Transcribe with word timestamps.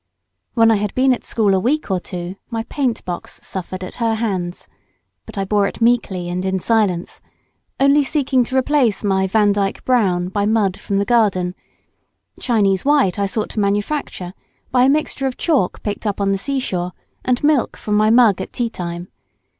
When 0.55 0.71
I 0.71 0.77
had 0.77 0.95
been 0.95 1.13
at 1.13 1.23
school 1.23 1.53
a 1.53 1.59
week 1.59 1.91
or 1.91 1.99
two 1.99 2.35
my 2.49 2.63
paint 2.63 3.05
box 3.05 3.33
suffered 3.45 3.83
at 3.83 3.93
her 4.01 4.15
hands, 4.15 4.67
but 5.27 5.37
I 5.37 5.45
bore 5.45 5.67
it 5.67 5.79
meekly 5.79 6.27
and 6.27 6.43
in 6.43 6.59
silence, 6.59 7.21
only 7.79 8.03
seeking 8.03 8.43
to 8.45 8.57
replace 8.57 9.03
my 9.03 9.27
Vandyke 9.27 9.85
brown 9.85 10.29
by 10.29 10.47
mud 10.47 10.79
from 10.79 10.97
the 10.97 11.05
garden. 11.05 11.53
Chinese 12.39 12.83
white 12.83 13.19
I 13.19 13.27
sought 13.27 13.49
to 13.51 13.59
manufacture 13.59 14.33
by 14.71 14.85
a 14.85 14.89
mixture 14.89 15.27
of 15.27 15.37
chalk 15.37 15.83
picked 15.83 16.07
up 16.07 16.19
on 16.19 16.31
the 16.31 16.39
sea 16.39 16.59
shore, 16.59 16.93
and 17.23 17.43
milk 17.43 17.77
from 17.77 17.93
my 17.95 18.09
mug 18.09 18.41
at 18.41 18.51
tea 18.51 18.71
time. 18.71 19.07